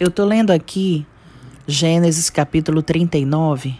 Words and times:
Eu 0.00 0.12
tô 0.12 0.24
lendo 0.24 0.52
aqui 0.52 1.04
Gênesis 1.66 2.30
capítulo 2.30 2.82
39, 2.82 3.74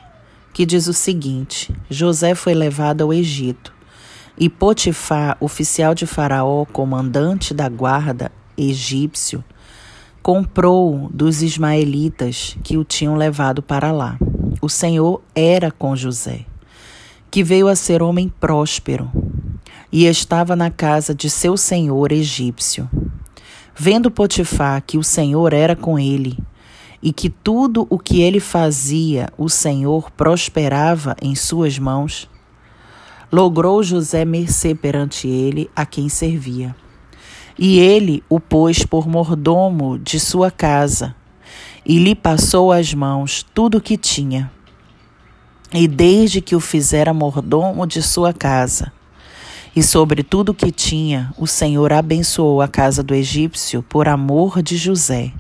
que 0.52 0.67
diz 0.67 0.89
o 0.89 0.92
seguinte: 0.92 1.73
José 1.89 2.34
foi 2.34 2.55
levado 2.55 3.02
ao 3.02 3.15
Egito, 3.15 3.73
e 4.36 4.49
Potifar, 4.49 5.36
oficial 5.39 5.94
de 5.94 6.07
Faraó, 6.07 6.65
comandante 6.65 7.54
da 7.54 7.68
guarda 7.68 8.32
egípcio, 8.57 9.45
comprou 10.20 11.09
dos 11.12 11.41
ismaelitas 11.41 12.57
que 12.64 12.77
o 12.77 12.82
tinham 12.82 13.14
levado 13.14 13.62
para 13.62 13.93
lá. 13.93 14.19
O 14.61 14.69
Senhor 14.69 15.23
era 15.37 15.71
com 15.71 15.95
José, 15.95 16.45
que 17.30 17.45
veio 17.45 17.69
a 17.69 17.77
ser 17.77 18.03
homem 18.03 18.29
próspero, 18.41 19.09
e 19.93 20.05
estava 20.07 20.57
na 20.57 20.69
casa 20.69 21.14
de 21.14 21.30
seu 21.30 21.57
senhor 21.57 22.11
egípcio. 22.11 22.91
Vendo 23.80 24.10
Potifar 24.10 24.82
que 24.84 24.98
o 24.98 25.04
Senhor 25.04 25.52
era 25.52 25.76
com 25.76 25.96
ele, 25.96 26.36
e 27.00 27.12
que 27.12 27.30
tudo 27.30 27.86
o 27.89 27.96
que 27.96 28.20
ele 28.20 28.40
fazia, 28.40 29.29
o 29.39 29.48
Senhor 29.48 30.11
prosperava 30.11 31.14
em 31.22 31.36
suas 31.36 31.79
mãos, 31.79 32.29
logrou 33.30 33.80
José 33.80 34.25
mercê 34.25 34.75
perante 34.75 35.29
ele 35.29 35.70
a 35.77 35.87
quem 35.87 36.09
servia. 36.09 36.75
E 37.56 37.79
ele 37.79 38.25
o 38.29 38.41
pôs 38.41 38.84
por 38.84 39.06
mordomo 39.06 39.97
de 39.97 40.19
sua 40.19 40.51
casa, 40.51 41.15
e 41.87 42.01
lhe 42.01 42.17
passou 42.17 42.73
às 42.73 42.92
mãos 42.92 43.47
tudo 43.55 43.79
o 43.79 43.81
que 43.81 43.97
tinha. 43.97 44.51
E 45.73 45.87
desde 45.87 46.41
que 46.41 46.56
o 46.56 46.61
fizera 46.61 47.15
mordomo 47.15 47.87
de 47.87 48.03
sua 48.03 48.33
casa, 48.33 48.92
e 49.75 49.83
sobre 49.83 50.23
tudo 50.23 50.55
que 50.55 50.71
tinha, 50.71 51.33
o 51.37 51.47
Senhor 51.47 51.93
abençoou 51.93 52.61
a 52.61 52.69
casa 52.69 53.03
do 53.03 53.15
egípcio 53.15 53.83
por 53.83 54.09
amor 54.09 54.63
de 54.63 54.77
José. 54.77 55.33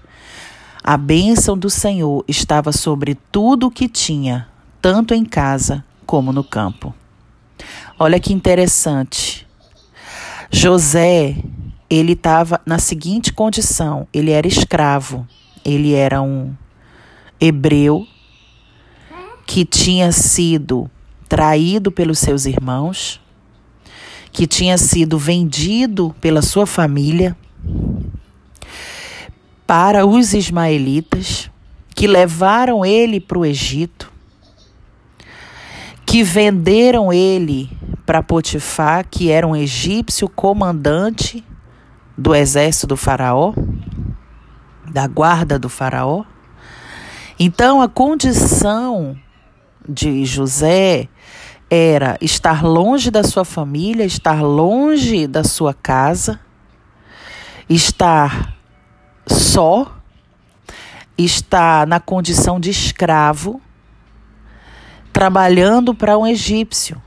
A 0.82 0.96
bênção 0.96 1.56
do 1.56 1.68
Senhor 1.68 2.24
estava 2.26 2.72
sobre 2.72 3.16
tudo 3.30 3.66
o 3.66 3.70
que 3.70 3.88
tinha, 3.88 4.48
tanto 4.80 5.12
em 5.12 5.24
casa 5.24 5.84
como 6.06 6.32
no 6.32 6.44
campo. 6.44 6.94
Olha 7.98 8.20
que 8.20 8.32
interessante. 8.32 9.46
José, 10.50 11.36
ele 11.90 12.12
estava 12.12 12.60
na 12.64 12.78
seguinte 12.78 13.32
condição: 13.32 14.06
ele 14.12 14.30
era 14.30 14.46
escravo, 14.46 15.26
ele 15.64 15.94
era 15.94 16.22
um 16.22 16.54
hebreu 17.40 18.06
que 19.46 19.64
tinha 19.64 20.12
sido 20.12 20.90
traído 21.28 21.90
pelos 21.90 22.18
seus 22.18 22.46
irmãos, 22.46 23.20
que 24.38 24.46
tinha 24.46 24.78
sido 24.78 25.18
vendido 25.18 26.14
pela 26.20 26.42
sua 26.42 26.64
família 26.64 27.36
para 29.66 30.06
os 30.06 30.32
ismaelitas, 30.32 31.50
que 31.92 32.06
levaram 32.06 32.86
ele 32.86 33.18
para 33.18 33.36
o 33.36 33.44
Egito, 33.44 34.12
que 36.06 36.22
venderam 36.22 37.12
ele 37.12 37.68
para 38.06 38.22
Potifar, 38.22 39.08
que 39.10 39.28
era 39.28 39.44
um 39.44 39.56
egípcio 39.56 40.28
comandante 40.28 41.44
do 42.16 42.32
exército 42.32 42.86
do 42.86 42.96
Faraó, 42.96 43.52
da 44.88 45.08
guarda 45.08 45.58
do 45.58 45.68
Faraó. 45.68 46.22
Então, 47.40 47.82
a 47.82 47.88
condição 47.88 49.18
de 49.88 50.24
José 50.24 51.08
era 51.70 52.16
estar 52.20 52.64
longe 52.64 53.10
da 53.10 53.22
sua 53.22 53.44
família, 53.44 54.04
estar 54.04 54.42
longe 54.42 55.26
da 55.26 55.44
sua 55.44 55.74
casa, 55.74 56.40
estar 57.68 58.54
só, 59.26 59.94
estar 61.16 61.86
na 61.86 62.00
condição 62.00 62.58
de 62.58 62.70
escravo, 62.70 63.60
trabalhando 65.12 65.94
para 65.94 66.16
um 66.16 66.26
egípcio. 66.26 67.02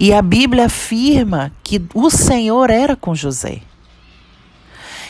E 0.00 0.12
a 0.12 0.22
Bíblia 0.22 0.66
afirma 0.66 1.50
que 1.64 1.82
o 1.92 2.08
Senhor 2.10 2.70
era 2.70 2.94
com 2.94 3.14
José. 3.14 3.62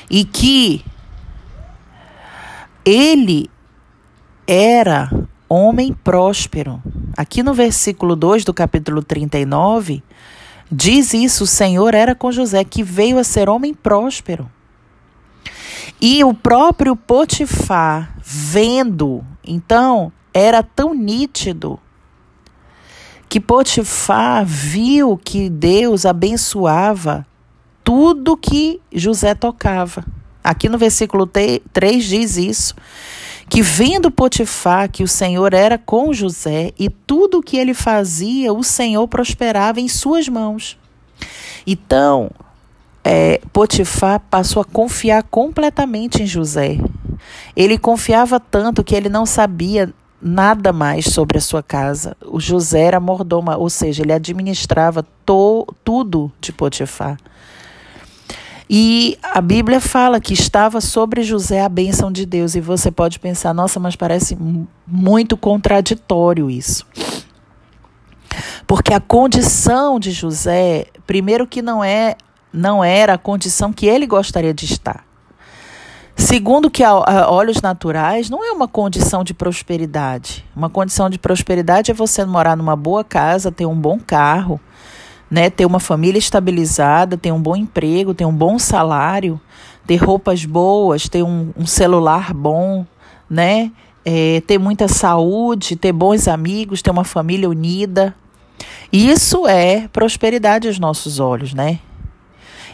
E 0.09 0.25
que 0.25 0.83
ele 2.85 3.51
era 4.47 5.11
homem 5.47 5.93
próspero. 5.93 6.83
Aqui 7.19 7.43
no 7.43 7.53
versículo 7.53 8.15
2 8.15 8.45
do 8.45 8.55
capítulo 8.55 9.03
39, 9.03 10.05
diz 10.71 11.13
isso: 11.13 11.43
o 11.43 11.47
Senhor 11.49 11.93
era 11.93 12.15
com 12.15 12.31
José, 12.31 12.63
que 12.63 12.85
veio 12.85 13.19
a 13.19 13.25
ser 13.25 13.49
homem 13.49 13.75
próspero. 13.75 14.49
E 16.01 16.23
o 16.23 16.33
próprio 16.33 16.95
Potifar, 16.95 18.15
vendo, 18.23 19.25
então, 19.45 20.13
era 20.33 20.63
tão 20.63 20.95
nítido 20.95 21.81
que 23.29 23.41
Potifar 23.41 24.47
viu 24.47 25.19
que 25.19 25.51
Deus 25.51 26.07
abençoava 26.07 27.27
tudo 27.83 28.37
que 28.37 28.81
José 28.93 29.35
tocava. 29.35 30.05
Aqui 30.45 30.69
no 30.69 30.79
versículo 30.79 31.27
3 31.27 32.05
diz 32.05 32.37
isso: 32.37 32.77
que 33.49 33.63
vendo 33.63 34.11
Potifar 34.11 34.91
que 34.91 35.03
o 35.03 35.09
Senhor 35.09 35.55
era 35.55 35.79
com 35.79 36.13
José 36.13 36.73
e 36.79 36.89
tudo 36.89 37.39
o 37.39 37.43
que 37.43 37.57
ele 37.57 37.75
fazia, 37.75 38.53
o 38.53 38.63
Senhor 38.63 39.07
prosperava 39.09 39.81
em 39.81 39.89
suas 39.89 40.29
mãos. 40.29 40.79
Então, 41.67 42.31
é, 43.03 43.41
Potifar 43.53 44.21
passou 44.31 44.61
a 44.61 44.65
confiar 44.65 45.23
completamente 45.25 46.23
em 46.23 46.27
José. 46.27 46.79
Ele 47.57 47.79
confiava 47.79 48.39
tanto 48.39 48.85
que 48.85 48.95
ele 48.95 49.09
não 49.09 49.25
sabia 49.25 49.93
nada 50.21 50.73
mais 50.73 51.07
sobre 51.07 51.39
a 51.39 51.41
sua 51.41 51.63
casa. 51.63 52.17
O 52.27 52.41
José 52.41 52.81
era 52.81 53.01
mordoma, 53.01 53.57
ou 53.57 53.71
seja, 53.71 54.03
ele 54.03 54.13
administrava 54.13 55.05
to, 55.25 55.67
tudo 55.85 56.31
de 56.41 56.53
Potifar. 56.53 57.19
E 58.69 59.19
a 59.23 59.41
Bíblia 59.41 59.81
fala 59.81 60.21
que 60.21 60.35
estava 60.35 60.81
sobre 60.81 61.23
José 61.23 61.63
a 61.63 61.69
bênção 61.69 62.13
de 62.13 62.27
Deus. 62.27 62.55
E 62.55 62.61
você 62.61 62.91
pode 62.91 63.19
pensar, 63.19 63.55
nossa, 63.55 63.81
mas 63.81 63.97
parece 63.97 64.37
muito 64.87 65.37
contraditório 65.37 66.51
isso. 66.51 66.87
Porque 68.67 68.93
a 68.93 69.01
condição 69.01 69.99
de 69.99 70.11
José, 70.11 70.87
primeiro 71.07 71.47
que 71.47 71.63
não 71.63 71.83
é 71.83 72.17
não 72.53 72.83
era 72.83 73.15
a 73.15 73.19
condição 73.19 73.73
que 73.73 73.87
ele 73.87 74.07
gostaria 74.07 74.55
de 74.55 74.65
estar. 74.65 75.05
Segundo 76.17 76.71
que 76.71 76.83
a 76.83 77.31
olhos 77.31 77.63
naturais, 77.63 78.29
não 78.29 78.45
é 78.45 78.51
uma 78.51 78.67
condição 78.67 79.23
de 79.23 79.33
prosperidade. 79.33 80.45
Uma 80.57 80.69
condição 80.69 81.09
de 81.09 81.19
prosperidade 81.19 81.91
é 81.93 81.95
você 81.95 82.25
morar 82.25 82.57
numa 82.57 82.75
boa 82.75 83.05
casa, 83.05 83.53
ter 83.53 83.67
um 83.67 83.77
bom 83.77 84.01
carro, 84.01 84.61
né, 85.31 85.51
ter 85.51 85.67
uma 85.67 85.81
família 85.81 86.19
estabilizada, 86.19 87.17
ter 87.17 87.33
um 87.33 87.41
bom 87.41 87.57
emprego, 87.57 88.15
ter 88.15 88.25
um 88.25 88.33
bom 88.33 88.59
salário, 88.59 89.41
ter 89.87 89.97
roupas 89.97 90.45
boas, 90.45 91.09
ter 91.09 91.23
um, 91.23 91.51
um 91.57 91.67
celular 91.67 92.33
bom, 92.33 92.87
né, 93.29 93.71
é, 94.05 94.41
ter 94.43 94.59
muita 94.59 94.89
saúde, 94.89 95.77
ter 95.77 95.93
bons 95.93 96.29
amigos, 96.29 96.83
ter 96.83 96.91
uma 96.91 97.05
família 97.05 97.49
unida. 97.49 98.15
Isso 98.93 99.47
é 99.47 99.87
prosperidade 99.89 100.67
aos 100.67 100.79
nossos 100.79 101.21
olhos, 101.21 101.53
né? 101.53 101.79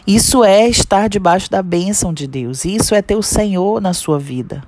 Isso 0.07 0.43
é 0.43 0.69
estar 0.69 1.09
debaixo 1.09 1.49
da 1.49 1.63
bênção 1.63 2.13
de 2.13 2.27
Deus. 2.27 2.63
Isso 2.63 2.93
é 2.93 3.01
ter 3.01 3.15
o 3.15 3.23
Senhor 3.23 3.81
na 3.81 3.91
sua 3.91 4.19
vida. 4.19 4.63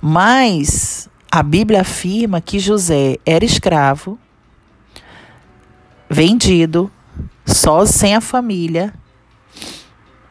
Mas 0.00 1.08
a 1.30 1.42
Bíblia 1.42 1.82
afirma 1.82 2.40
que 2.40 2.58
José 2.58 3.18
era 3.24 3.44
escravo, 3.44 4.18
vendido, 6.08 6.90
só 7.56 7.86
sem 7.86 8.14
a 8.14 8.20
família. 8.20 8.92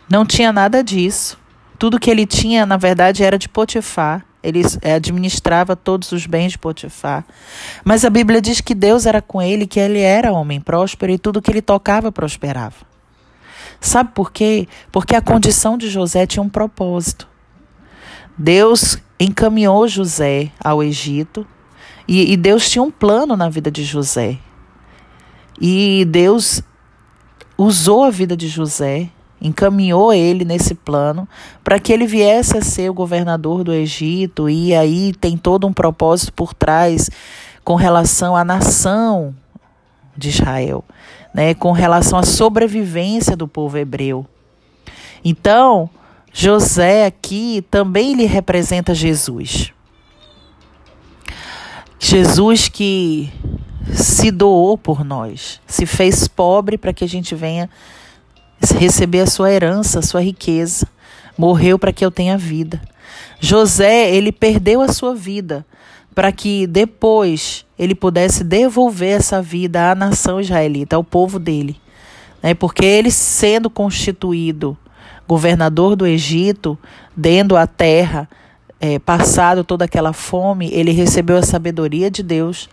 Não 0.09 0.25
tinha 0.25 0.53
nada 0.53 0.83
disso. 0.83 1.37
Tudo 1.77 1.99
que 1.99 2.09
ele 2.09 2.25
tinha, 2.25 2.65
na 2.65 2.77
verdade, 2.77 3.23
era 3.23 3.37
de 3.37 3.49
Potifar. 3.49 4.25
Ele 4.43 4.61
administrava 4.95 5.75
todos 5.75 6.11
os 6.11 6.27
bens 6.27 6.51
de 6.51 6.59
Potifar. 6.59 7.25
Mas 7.83 8.05
a 8.05 8.09
Bíblia 8.09 8.39
diz 8.39 8.61
que 8.61 8.75
Deus 8.75 9.07
era 9.07 9.21
com 9.21 9.41
ele, 9.41 9.65
que 9.65 9.79
ele 9.79 9.99
era 9.99 10.31
homem 10.31 10.61
próspero 10.61 11.11
e 11.11 11.17
tudo 11.17 11.41
que 11.41 11.49
ele 11.49 11.61
tocava 11.61 12.11
prosperava. 12.11 12.75
Sabe 13.81 14.11
por 14.13 14.31
quê? 14.31 14.67
Porque 14.91 15.15
a 15.15 15.21
condição 15.21 15.77
de 15.77 15.89
José 15.89 16.27
tinha 16.27 16.43
um 16.43 16.49
propósito. 16.49 17.27
Deus 18.37 18.99
encaminhou 19.19 19.87
José 19.87 20.51
ao 20.63 20.83
Egito 20.83 21.45
e, 22.07 22.31
e 22.31 22.37
Deus 22.37 22.69
tinha 22.69 22.83
um 22.83 22.91
plano 22.91 23.35
na 23.35 23.49
vida 23.49 23.71
de 23.71 23.83
José. 23.83 24.37
E 25.59 26.05
Deus 26.05 26.61
usou 27.57 28.03
a 28.03 28.09
vida 28.09 28.35
de 28.35 28.47
José, 28.47 29.09
encaminhou 29.41 30.13
ele 30.13 30.45
nesse 30.45 30.73
plano 30.73 31.27
para 31.63 31.79
que 31.79 31.91
ele 31.91 32.07
viesse 32.07 32.57
a 32.57 32.61
ser 32.61 32.89
o 32.89 32.93
governador 32.93 33.63
do 33.63 33.73
Egito 33.73 34.49
e 34.49 34.73
aí 34.73 35.13
tem 35.13 35.37
todo 35.37 35.67
um 35.67 35.73
propósito 35.73 36.33
por 36.33 36.53
trás 36.53 37.09
com 37.63 37.75
relação 37.75 38.35
à 38.35 38.43
nação 38.43 39.35
de 40.17 40.29
Israel 40.29 40.83
né, 41.35 41.53
com 41.53 41.73
relação 41.73 42.17
à 42.17 42.23
sobrevivência 42.23 43.35
do 43.35 43.45
povo 43.45 43.77
hebreu. 43.77 44.25
Então, 45.23 45.89
José 46.31 47.05
aqui 47.05 47.61
também 47.69 48.13
lhe 48.13 48.25
representa 48.25 48.95
Jesus. 48.95 49.73
Jesus 51.99 52.69
que 52.69 53.29
se 53.93 54.31
doou 54.31 54.77
por 54.77 55.03
nós, 55.03 55.61
se 55.67 55.85
fez 55.85 56.27
pobre 56.27 56.77
para 56.77 56.93
que 56.93 57.03
a 57.03 57.07
gente 57.07 57.35
venha 57.35 57.69
receber 58.77 59.21
a 59.21 59.27
sua 59.27 59.51
herança, 59.51 59.99
a 59.99 60.01
sua 60.01 60.21
riqueza. 60.21 60.87
Morreu 61.37 61.77
para 61.77 61.91
que 61.91 62.05
eu 62.05 62.09
tenha 62.09 62.37
vida. 62.37 62.81
José, 63.39 64.09
ele 64.13 64.31
perdeu 64.31 64.81
a 64.81 64.87
sua 64.87 65.13
vida 65.13 65.65
para 66.13 66.31
que 66.31 66.65
depois 66.65 67.65
ele 67.77 67.93
pudesse 67.93 68.43
devolver 68.43 69.17
essa 69.17 69.41
vida 69.41 69.91
à 69.91 69.95
nação 69.95 70.39
israelita, 70.39 70.95
ao 70.95 71.03
povo 71.03 71.37
dele. 71.37 71.75
Né? 72.41 72.53
Porque 72.53 72.85
ele, 72.85 73.11
sendo 73.11 73.69
constituído 73.69 74.77
governador 75.27 75.95
do 75.95 76.07
Egito, 76.07 76.77
dentro 77.15 77.57
a 77.57 77.67
terra, 77.67 78.29
é, 78.79 78.99
passado 78.99 79.63
toda 79.63 79.85
aquela 79.85 80.13
fome, 80.13 80.69
ele 80.71 80.91
recebeu 80.91 81.37
a 81.37 81.43
sabedoria 81.43 82.09
de 82.09 82.23
Deus. 82.23 82.69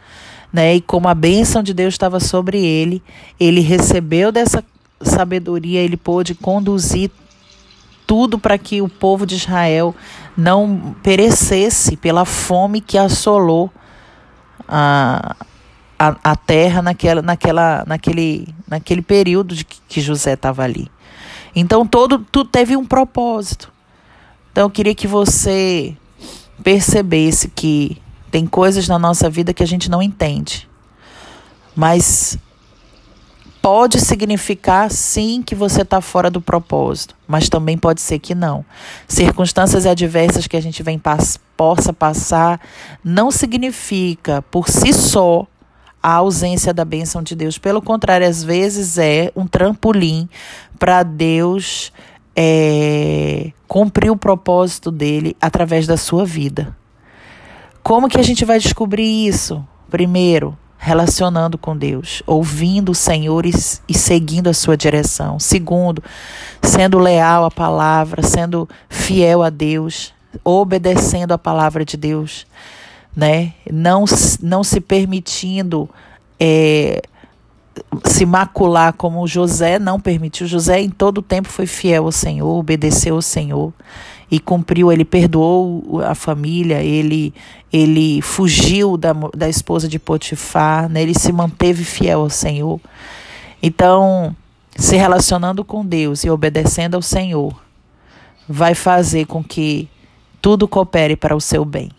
Né? 0.52 0.76
E 0.76 0.81
como 0.81 1.08
a 1.08 1.14
bênção 1.14 1.62
de 1.62 1.72
Deus 1.72 1.94
estava 1.94 2.20
sobre 2.20 2.64
ele, 2.64 3.02
ele 3.40 3.60
recebeu 3.60 4.31
dessa 4.31 4.62
sabedoria, 5.00 5.81
ele 5.81 5.96
pôde 5.96 6.34
conduzir 6.34 7.10
tudo 8.06 8.38
para 8.38 8.58
que 8.58 8.82
o 8.82 8.88
povo 8.88 9.25
de 9.25 9.37
Israel 9.37 9.94
não 10.37 10.94
perecesse 11.02 11.96
pela 11.96 12.25
fome 12.25 12.81
que 12.81 12.99
assolou 12.99 13.70
a, 14.69 15.37
a, 15.99 16.16
a 16.22 16.37
terra 16.37 16.82
naquela, 16.82 17.22
naquela, 17.22 17.84
naquele, 17.87 18.55
naquele 18.69 19.02
período 19.02 19.55
de 19.55 19.64
que, 19.64 19.78
que 19.88 20.00
José 20.00 20.34
estava 20.34 20.62
ali. 20.62 20.90
Então 21.55 21.87
todo 21.87 22.19
tudo 22.19 22.48
teve 22.50 22.76
um 22.76 22.84
propósito. 22.84 23.72
Então 24.50 24.64
eu 24.64 24.70
queria 24.70 24.94
que 24.94 25.06
você 25.06 25.96
percebesse 26.62 27.48
que 27.48 28.00
tem 28.32 28.46
coisas 28.46 28.88
na 28.88 28.99
nossa 28.99 29.29
vida 29.29 29.52
que 29.52 29.62
a 29.62 29.67
gente 29.67 29.90
não 29.90 30.02
entende. 30.02 30.67
Mas 31.76 32.38
pode 33.61 34.00
significar 34.00 34.90
sim 34.90 35.43
que 35.43 35.55
você 35.55 35.82
está 35.82 36.00
fora 36.00 36.31
do 36.31 36.40
propósito, 36.40 37.14
mas 37.29 37.50
também 37.50 37.76
pode 37.76 38.00
ser 38.00 38.19
que 38.19 38.34
não. 38.34 38.64
Circunstâncias 39.06 39.84
adversas 39.84 40.46
que 40.46 40.56
a 40.56 40.62
gente 40.62 40.82
vem 40.82 40.99
pass 40.99 41.38
possa 41.55 41.93
passar 41.93 42.58
não 43.05 43.31
significa 43.31 44.40
por 44.50 44.67
si 44.69 44.94
só 44.94 45.46
a 46.02 46.14
ausência 46.14 46.73
da 46.73 46.87
bênção 46.87 47.23
de 47.23 47.37
Deus. 47.37 47.58
Pelo 47.58 47.82
contrário, 47.82 48.26
às 48.26 48.43
vezes 48.43 48.96
é 48.96 49.31
um 49.37 49.46
trampolim 49.46 50.26
para 50.79 51.02
Deus 51.02 51.93
é, 52.34 53.52
cumprir 53.69 54.11
o 54.11 54.17
propósito 54.17 54.90
dele 54.90 55.37
através 55.38 55.87
da 55.87 55.99
sua 55.99 56.25
vida. 56.25 56.75
Como 57.82 58.08
que 58.08 58.19
a 58.19 58.23
gente 58.23 58.44
vai 58.44 58.58
descobrir 58.58 59.26
isso? 59.26 59.67
Primeiro, 59.90 60.56
relacionando 60.79 61.58
com 61.58 61.76
Deus, 61.76 62.23
ouvindo 62.26 62.90
o 62.93 62.94
Senhor 62.94 63.46
e, 63.46 63.52
e, 63.88 63.94
seguindo 63.94 64.49
a 64.49 64.55
sua 64.55 64.76
direção. 64.76 65.38
Segundo, 65.38 66.02
sendo 66.62 66.99
leal 66.99 67.44
à 67.44 67.50
palavra, 67.50 68.23
sendo 68.23 68.69
fiel 68.88 69.43
a 69.43 69.50
Deus, 69.50 70.12
obedecendo 70.44 71.32
a 71.32 71.38
palavra 71.38 71.84
de 71.84 71.96
Deus, 71.96 72.46
né? 73.14 73.52
Não, 73.70 74.05
não 74.40 74.64
se 74.64 74.81
permitindo 74.81 75.88
é, 76.40 77.02
se 78.05 78.26
macular 78.26 78.93
como 78.93 79.26
José 79.26 79.79
não 79.79 80.00
permitiu. 80.00 80.46
José 80.46 80.81
em 80.81 80.90
todo 80.90 81.19
o 81.19 81.23
tempo 81.23 81.49
foi 81.49 81.67
fiel 81.67 82.06
ao 82.06 82.12
Senhor, 82.12 82.58
obedeceu 82.58 83.14
ao 83.14 83.23
Senhor 83.23 83.73
e 84.32 84.40
cumpriu, 84.40 84.90
ele 84.90 85.05
perdoou 85.05 86.00
a 86.02 86.14
família, 86.14 86.82
ele, 86.82 87.34
ele 87.70 88.23
fugiu 88.23 88.96
da, 88.96 89.12
da 89.37 89.46
esposa 89.46 89.87
de 89.87 89.99
Potifar, 89.99 90.88
né? 90.88 91.02
ele 91.02 91.12
se 91.12 91.31
manteve 91.31 91.84
fiel 91.84 92.23
ao 92.23 92.31
Senhor. 92.31 92.81
Então, 93.62 94.34
se 94.75 94.96
relacionando 94.96 95.62
com 95.62 95.84
Deus 95.84 96.25
e 96.25 96.31
obedecendo 96.31 96.94
ao 96.94 97.02
Senhor, 97.02 97.62
vai 98.49 98.75
fazer 98.75 99.26
com 99.26 99.44
que 99.44 99.87
tudo 100.40 100.67
coopere 100.67 101.14
para 101.14 101.37
o 101.37 101.40
seu 101.40 101.62
bem. 101.62 101.90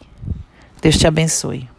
Deus 0.81 0.97
te 0.97 1.05
abençoe. 1.05 1.69